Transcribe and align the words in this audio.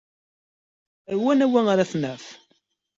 Ar 1.11 1.15
wanwa 1.23 1.59
ara 1.71 1.89
t-naf? 1.91 2.23